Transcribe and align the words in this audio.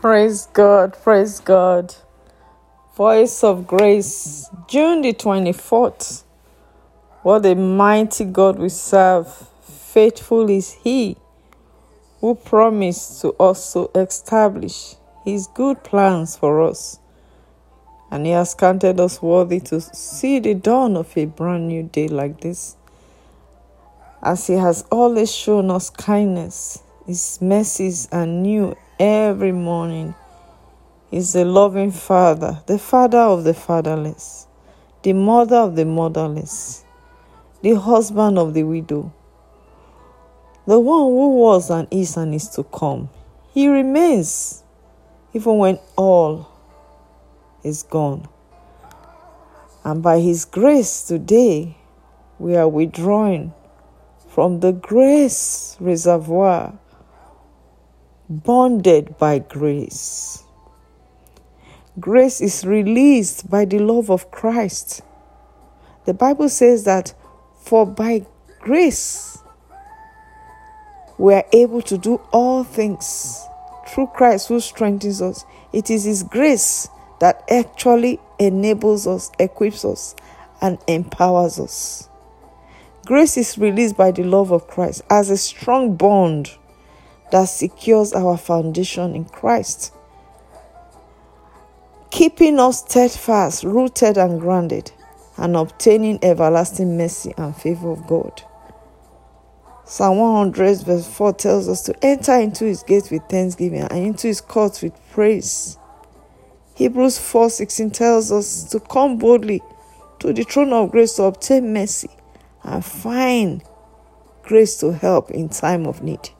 Praise 0.00 0.46
God, 0.52 0.96
praise 1.02 1.40
God. 1.40 1.92
Voice 2.94 3.42
of 3.42 3.66
Grace, 3.66 4.48
June 4.68 5.02
the 5.02 5.12
24th. 5.12 6.22
What 7.24 7.44
a 7.44 7.56
mighty 7.56 8.24
God 8.24 8.60
we 8.60 8.68
serve. 8.68 9.26
Faithful 9.60 10.48
is 10.50 10.70
He 10.70 11.16
who 12.20 12.36
promised 12.36 13.22
to 13.22 13.30
also 13.30 13.90
establish 13.92 14.94
His 15.24 15.48
good 15.48 15.82
plans 15.82 16.36
for 16.36 16.62
us. 16.62 17.00
And 18.08 18.24
He 18.24 18.30
has 18.30 18.54
counted 18.54 19.00
us 19.00 19.20
worthy 19.20 19.58
to 19.58 19.80
see 19.80 20.38
the 20.38 20.54
dawn 20.54 20.96
of 20.96 21.16
a 21.18 21.24
brand 21.24 21.66
new 21.66 21.82
day 21.82 22.06
like 22.06 22.40
this. 22.40 22.76
As 24.22 24.46
He 24.46 24.54
has 24.54 24.84
always 24.92 25.34
shown 25.34 25.72
us 25.72 25.90
kindness, 25.90 26.84
His 27.08 27.40
mercies 27.40 28.06
are 28.12 28.26
new 28.26 28.76
every 29.00 29.50
morning. 29.50 30.14
He's 31.10 31.32
the 31.32 31.46
loving 31.46 31.90
Father, 31.90 32.62
the 32.66 32.78
Father 32.78 33.16
of 33.16 33.44
the 33.44 33.54
fatherless, 33.54 34.46
the 35.02 35.14
Mother 35.14 35.56
of 35.56 35.74
the 35.74 35.86
motherless, 35.86 36.84
the 37.62 37.80
husband 37.80 38.38
of 38.38 38.52
the 38.52 38.64
widow, 38.64 39.10
the 40.66 40.78
one 40.78 41.04
who 41.04 41.38
was 41.38 41.70
and 41.70 41.88
is 41.90 42.14
and 42.18 42.34
is 42.34 42.46
to 42.50 42.62
come. 42.64 43.08
He 43.54 43.68
remains 43.68 44.62
even 45.32 45.56
when 45.56 45.78
all 45.96 46.46
is 47.64 47.84
gone. 47.84 48.28
And 49.82 50.02
by 50.02 50.20
His 50.20 50.44
grace 50.44 51.04
today, 51.04 51.74
we 52.38 52.54
are 52.54 52.68
withdrawing 52.68 53.54
from 54.28 54.60
the 54.60 54.72
grace 54.72 55.74
reservoir, 55.80 56.78
bonded 58.28 59.16
by 59.16 59.38
grace. 59.38 60.44
Grace 61.98 62.40
is 62.40 62.64
released 62.64 63.50
by 63.50 63.64
the 63.64 63.78
love 63.78 64.10
of 64.10 64.30
Christ. 64.30 65.00
The 66.04 66.14
Bible 66.14 66.48
says 66.48 66.84
that 66.84 67.14
for 67.62 67.86
by 67.86 68.26
grace 68.60 69.38
we 71.18 71.34
are 71.34 71.44
able 71.52 71.82
to 71.82 71.98
do 71.98 72.20
all 72.32 72.64
things 72.64 73.44
through 73.88 74.08
Christ 74.08 74.48
who 74.48 74.60
strengthens 74.60 75.22
us. 75.22 75.44
It 75.72 75.90
is 75.90 76.04
His 76.04 76.22
grace 76.22 76.88
that 77.20 77.42
actually 77.50 78.20
enables 78.38 79.06
us, 79.06 79.30
equips 79.38 79.84
us, 79.84 80.14
and 80.60 80.78
empowers 80.86 81.58
us. 81.58 82.08
Grace 83.06 83.36
is 83.38 83.56
released 83.56 83.96
by 83.96 84.10
the 84.10 84.22
love 84.22 84.52
of 84.52 84.68
Christ 84.68 85.02
as 85.10 85.30
a 85.30 85.36
strong 85.36 85.96
bond 85.96 86.57
that 87.30 87.44
secures 87.44 88.12
our 88.12 88.36
foundation 88.36 89.14
in 89.14 89.24
Christ, 89.24 89.92
keeping 92.10 92.58
us 92.58 92.80
steadfast, 92.80 93.64
rooted, 93.64 94.16
and 94.16 94.40
grounded, 94.40 94.92
and 95.36 95.56
obtaining 95.56 96.18
everlasting 96.22 96.96
mercy 96.96 97.32
and 97.36 97.54
favor 97.56 97.90
of 97.90 98.06
God. 98.06 98.42
Psalm 99.84 100.18
100, 100.18 100.82
verse 100.82 101.08
4 101.08 101.32
tells 101.32 101.68
us 101.68 101.82
to 101.84 101.94
enter 102.04 102.34
into 102.34 102.66
his 102.66 102.82
gates 102.82 103.10
with 103.10 103.22
thanksgiving 103.28 103.80
and 103.80 104.06
into 104.06 104.26
his 104.26 104.40
courts 104.40 104.82
with 104.82 104.92
praise. 105.12 105.78
Hebrews 106.74 107.18
4:16 107.18 107.90
tells 107.90 108.30
us 108.30 108.64
to 108.70 108.78
come 108.78 109.16
boldly 109.16 109.62
to 110.20 110.32
the 110.32 110.44
throne 110.44 110.72
of 110.72 110.92
grace 110.92 111.16
to 111.16 111.24
obtain 111.24 111.72
mercy 111.72 112.10
and 112.62 112.84
find 112.84 113.62
grace 114.42 114.76
to 114.80 114.92
help 114.92 115.30
in 115.30 115.48
time 115.48 115.86
of 115.86 116.02
need. 116.02 116.30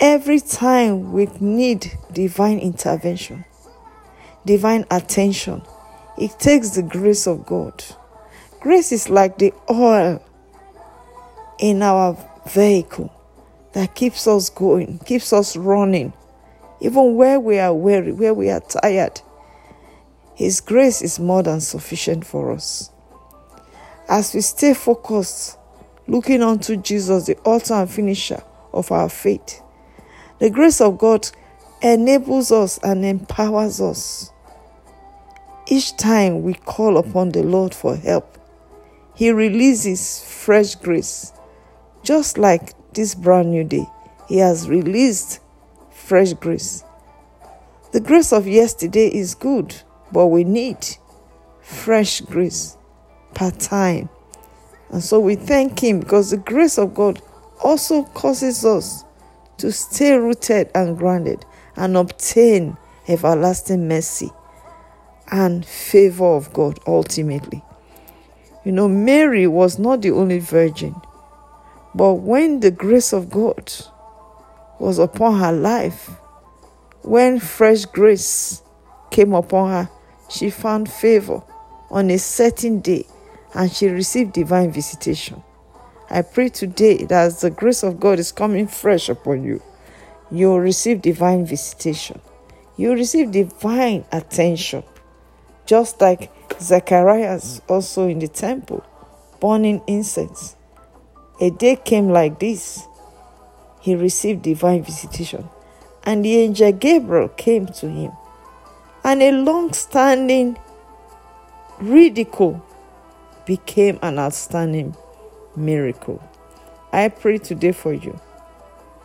Every 0.00 0.38
time 0.38 1.12
we 1.12 1.26
need 1.40 1.98
divine 2.12 2.60
intervention, 2.60 3.44
divine 4.46 4.86
attention, 4.92 5.62
it 6.16 6.38
takes 6.38 6.70
the 6.70 6.84
grace 6.84 7.26
of 7.26 7.44
God. 7.44 7.82
Grace 8.60 8.92
is 8.92 9.10
like 9.10 9.38
the 9.38 9.52
oil 9.68 10.22
in 11.58 11.82
our 11.82 12.16
vehicle 12.46 13.12
that 13.72 13.96
keeps 13.96 14.28
us 14.28 14.50
going, 14.50 15.00
keeps 15.00 15.32
us 15.32 15.56
running, 15.56 16.12
even 16.80 17.16
where 17.16 17.40
we 17.40 17.58
are 17.58 17.74
weary, 17.74 18.12
where 18.12 18.34
we 18.34 18.50
are 18.50 18.60
tired. 18.60 19.20
His 20.36 20.60
grace 20.60 21.02
is 21.02 21.18
more 21.18 21.42
than 21.42 21.60
sufficient 21.60 22.24
for 22.24 22.52
us. 22.52 22.92
As 24.08 24.32
we 24.32 24.42
stay 24.42 24.74
focused, 24.74 25.58
looking 26.06 26.40
unto 26.40 26.76
Jesus, 26.76 27.26
the 27.26 27.36
author 27.38 27.74
and 27.74 27.90
finisher 27.90 28.44
of 28.72 28.92
our 28.92 29.08
faith, 29.08 29.60
the 30.38 30.50
grace 30.50 30.80
of 30.80 30.98
God 30.98 31.28
enables 31.82 32.52
us 32.52 32.78
and 32.82 33.04
empowers 33.04 33.80
us. 33.80 34.32
Each 35.66 35.96
time 35.96 36.42
we 36.42 36.54
call 36.54 36.96
upon 36.96 37.30
the 37.30 37.42
Lord 37.42 37.74
for 37.74 37.96
help, 37.96 38.38
He 39.14 39.30
releases 39.30 40.22
fresh 40.22 40.76
grace. 40.76 41.32
Just 42.02 42.38
like 42.38 42.72
this 42.94 43.14
brand 43.14 43.50
new 43.50 43.64
day, 43.64 43.86
He 44.28 44.38
has 44.38 44.68
released 44.68 45.40
fresh 45.90 46.32
grace. 46.34 46.84
The 47.92 48.00
grace 48.00 48.32
of 48.32 48.46
yesterday 48.46 49.08
is 49.08 49.34
good, 49.34 49.74
but 50.12 50.26
we 50.26 50.44
need 50.44 50.86
fresh 51.60 52.20
grace 52.20 52.76
per 53.34 53.50
time. 53.50 54.08
And 54.90 55.02
so 55.02 55.18
we 55.20 55.34
thank 55.34 55.82
Him 55.82 56.00
because 56.00 56.30
the 56.30 56.36
grace 56.36 56.78
of 56.78 56.94
God 56.94 57.20
also 57.60 58.04
causes 58.04 58.64
us 58.64 59.04
to 59.58 59.72
stay 59.72 60.16
rooted 60.16 60.70
and 60.74 60.96
grounded 60.96 61.44
and 61.76 61.96
obtain 61.96 62.76
everlasting 63.08 63.88
mercy 63.88 64.30
and 65.30 65.64
favor 65.64 66.36
of 66.36 66.52
God 66.52 66.78
ultimately. 66.86 67.62
You 68.64 68.72
know, 68.72 68.88
Mary 68.88 69.46
was 69.46 69.78
not 69.78 70.02
the 70.02 70.10
only 70.10 70.38
virgin, 70.38 70.94
but 71.94 72.14
when 72.14 72.60
the 72.60 72.70
grace 72.70 73.12
of 73.12 73.30
God 73.30 73.72
was 74.78 74.98
upon 74.98 75.38
her 75.40 75.52
life, 75.52 76.10
when 77.02 77.40
fresh 77.40 77.84
grace 77.84 78.62
came 79.10 79.32
upon 79.32 79.70
her, 79.70 79.90
she 80.28 80.50
found 80.50 80.90
favor 80.90 81.42
on 81.90 82.10
a 82.10 82.18
certain 82.18 82.80
day 82.80 83.06
and 83.54 83.72
she 83.72 83.88
received 83.88 84.32
divine 84.32 84.70
visitation. 84.70 85.42
I 86.10 86.22
pray 86.22 86.48
today 86.48 87.04
that 87.04 87.26
as 87.26 87.40
the 87.42 87.50
grace 87.50 87.82
of 87.82 88.00
God 88.00 88.18
is 88.18 88.32
coming 88.32 88.66
fresh 88.66 89.10
upon 89.10 89.44
you, 89.44 89.62
you'll 90.30 90.60
receive 90.60 91.02
divine 91.02 91.44
visitation. 91.44 92.20
You'll 92.78 92.94
receive 92.94 93.30
divine 93.30 94.06
attention. 94.10 94.84
Just 95.66 96.00
like 96.00 96.30
Zacharias 96.60 97.60
also 97.68 98.08
in 98.08 98.20
the 98.20 98.28
temple, 98.28 98.84
burning 99.38 99.82
incense. 99.86 100.56
A 101.40 101.50
day 101.50 101.76
came 101.76 102.08
like 102.08 102.40
this. 102.40 102.86
He 103.80 103.94
received 103.94 104.42
divine 104.42 104.82
visitation. 104.82 105.48
And 106.04 106.24
the 106.24 106.36
angel 106.36 106.72
Gabriel 106.72 107.28
came 107.28 107.66
to 107.66 107.88
him. 107.90 108.12
And 109.04 109.22
a 109.22 109.32
long 109.32 109.74
standing 109.74 110.56
ridicule 111.80 112.64
became 113.44 113.98
an 114.02 114.18
outstanding 114.18 114.96
miracle. 115.58 116.22
I 116.92 117.08
pray 117.08 117.38
today 117.38 117.72
for 117.72 117.92
you 117.92 118.18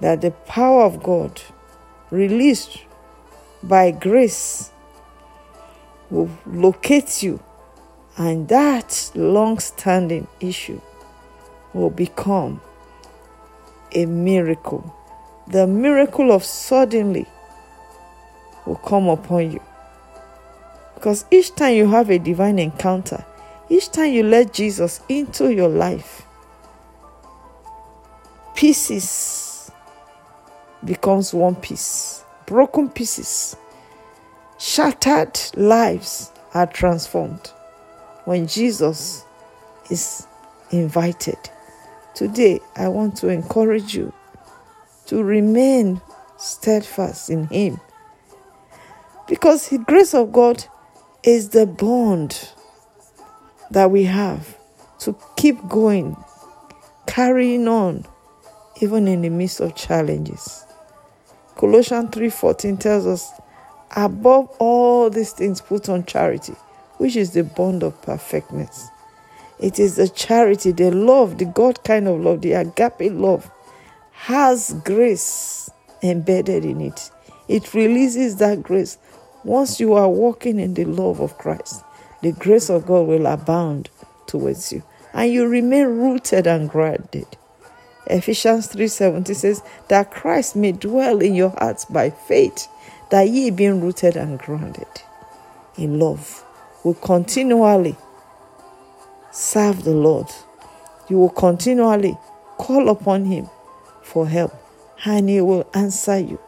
that 0.00 0.20
the 0.20 0.30
power 0.30 0.84
of 0.84 1.02
God 1.02 1.40
released 2.10 2.78
by 3.62 3.90
grace 3.90 4.70
will 6.10 6.30
locate 6.46 7.22
you 7.22 7.42
and 8.16 8.48
that 8.48 9.10
long 9.14 9.58
standing 9.58 10.26
issue 10.40 10.80
will 11.74 11.90
become 11.90 12.60
a 13.92 14.06
miracle. 14.06 14.94
The 15.48 15.66
miracle 15.66 16.32
of 16.32 16.44
suddenly 16.44 17.26
will 18.64 18.76
come 18.76 19.08
upon 19.08 19.52
you. 19.52 19.62
Because 20.94 21.24
each 21.30 21.54
time 21.54 21.74
you 21.74 21.88
have 21.88 22.10
a 22.10 22.18
divine 22.18 22.58
encounter, 22.58 23.24
each 23.68 23.90
time 23.90 24.12
you 24.12 24.22
let 24.22 24.52
Jesus 24.52 25.00
into 25.08 25.52
your 25.52 25.68
life, 25.68 26.25
pieces 28.56 29.70
becomes 30.84 31.32
one 31.32 31.54
piece. 31.54 32.24
Broken 32.46 32.88
pieces. 32.88 33.54
Shattered 34.58 35.38
lives 35.54 36.32
are 36.54 36.66
transformed 36.66 37.52
when 38.24 38.48
jesus 38.48 39.24
is 39.90 40.26
invited. 40.70 41.38
Today 42.14 42.60
i 42.74 42.88
want 42.88 43.16
to 43.18 43.28
encourage 43.28 43.94
you 43.94 44.12
to 45.06 45.22
remain 45.22 46.00
steadfast 46.38 47.28
in 47.28 47.46
him 47.48 47.78
because 49.28 49.68
the 49.68 49.78
grace 49.78 50.14
of 50.14 50.32
god 50.32 50.64
is 51.22 51.50
the 51.50 51.66
bond 51.66 52.50
that 53.70 53.90
we 53.90 54.04
have 54.04 54.56
to 54.98 55.16
keep 55.36 55.56
going 55.68 56.16
carrying 57.06 57.68
on 57.68 58.04
even 58.80 59.08
in 59.08 59.22
the 59.22 59.28
midst 59.28 59.60
of 59.60 59.74
challenges. 59.74 60.64
Colossians 61.56 62.10
3:14 62.10 62.78
tells 62.78 63.06
us, 63.06 63.30
above 63.94 64.48
all 64.58 65.08
these 65.08 65.32
things 65.32 65.60
put 65.60 65.88
on 65.88 66.04
charity, 66.04 66.54
which 66.98 67.16
is 67.16 67.30
the 67.30 67.44
bond 67.44 67.82
of 67.82 68.00
perfectness. 68.02 68.88
It 69.58 69.78
is 69.78 69.96
the 69.96 70.08
charity, 70.08 70.72
the 70.72 70.90
love, 70.90 71.38
the 71.38 71.46
God 71.46 71.82
kind 71.82 72.06
of 72.06 72.20
love, 72.20 72.42
the 72.42 72.52
agape 72.52 73.12
love 73.12 73.50
has 74.12 74.74
grace 74.84 75.70
embedded 76.02 76.64
in 76.64 76.80
it. 76.80 77.10
It 77.48 77.72
releases 77.72 78.36
that 78.36 78.62
grace. 78.62 78.98
Once 79.44 79.78
you 79.78 79.94
are 79.94 80.08
walking 80.08 80.58
in 80.58 80.74
the 80.74 80.84
love 80.84 81.20
of 81.20 81.38
Christ, 81.38 81.82
the 82.22 82.32
grace 82.32 82.68
of 82.68 82.86
God 82.86 83.06
will 83.06 83.26
abound 83.26 83.88
towards 84.26 84.72
you 84.72 84.82
and 85.14 85.32
you 85.32 85.46
remain 85.46 85.86
rooted 85.86 86.46
and 86.46 86.68
grounded. 86.68 87.26
Ephesians 88.06 88.68
3:17 88.68 89.34
says 89.34 89.62
that 89.88 90.10
Christ 90.10 90.56
may 90.56 90.72
dwell 90.72 91.20
in 91.20 91.34
your 91.34 91.50
hearts 91.50 91.84
by 91.84 92.10
faith, 92.10 92.68
that 93.10 93.28
ye 93.28 93.50
being 93.50 93.80
rooted 93.80 94.16
and 94.16 94.38
grounded 94.38 94.86
in 95.76 95.98
love 95.98 96.44
will 96.84 96.94
continually 96.94 97.96
serve 99.32 99.84
the 99.84 99.92
Lord. 99.92 100.26
You 101.08 101.18
will 101.18 101.30
continually 101.30 102.16
call 102.58 102.88
upon 102.88 103.26
him 103.26 103.48
for 104.02 104.26
help 104.26 104.52
and 105.04 105.28
he 105.28 105.40
will 105.40 105.68
answer 105.74 106.18
you. 106.18 106.38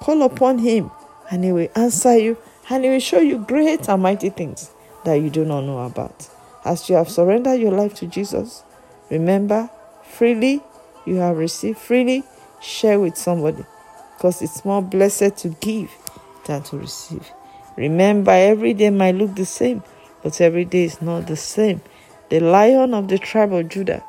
Call 0.00 0.22
upon 0.22 0.58
him 0.58 0.90
and 1.30 1.44
he 1.44 1.52
will 1.52 1.68
answer 1.74 2.16
you 2.16 2.36
and 2.70 2.84
he 2.84 2.90
will 2.90 3.00
show 3.00 3.20
you 3.20 3.38
great 3.38 3.88
and 3.88 4.02
mighty 4.02 4.30
things 4.30 4.70
that 5.04 5.14
you 5.14 5.30
do 5.30 5.44
not 5.44 5.62
know 5.62 5.80
about. 5.80 6.28
As 6.64 6.88
you 6.88 6.96
have 6.96 7.08
surrendered 7.08 7.60
your 7.60 7.72
life 7.72 7.94
to 7.94 8.06
Jesus, 8.06 8.62
remember 9.10 9.70
freely 10.16 10.62
you 11.04 11.16
have 11.16 11.36
received, 11.36 11.78
freely 11.78 12.24
share 12.60 12.98
with 12.98 13.16
somebody 13.16 13.64
because 14.16 14.40
it's 14.42 14.64
more 14.64 14.82
blessed 14.82 15.36
to 15.38 15.48
give 15.60 15.90
than 16.46 16.62
to 16.64 16.78
receive. 16.78 17.30
Remember, 17.76 18.30
every 18.30 18.72
day 18.72 18.90
might 18.90 19.14
look 19.14 19.34
the 19.34 19.44
same, 19.44 19.82
but 20.22 20.40
every 20.40 20.64
day 20.64 20.84
is 20.84 21.02
not 21.02 21.26
the 21.26 21.36
same. 21.36 21.82
The 22.30 22.40
lion 22.40 22.94
of 22.94 23.08
the 23.08 23.18
tribe 23.18 23.52
of 23.52 23.68
Judah 23.68 24.02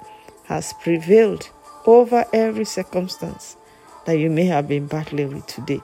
has 0.46 0.74
prevailed 0.82 1.50
over 1.86 2.26
every 2.34 2.66
circumstance 2.66 3.58
that 4.06 4.18
you 4.18 4.30
may 4.30 4.46
have 4.46 4.68
been 4.68 4.88
battling 4.88 5.34
with 5.34 5.46
today. 5.48 5.82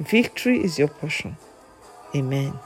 Victory 0.00 0.64
is 0.64 0.78
your 0.78 0.88
portion. 0.88 1.36
Amen. 2.14 2.58